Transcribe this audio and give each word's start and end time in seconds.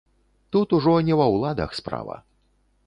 Тут 0.55 0.73
ужо 0.77 0.95
не 1.11 1.15
ва 1.21 1.29
ўладах 1.35 1.77
справа. 1.83 2.21